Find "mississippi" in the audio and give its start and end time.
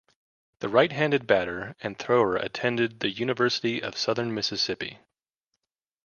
4.33-4.97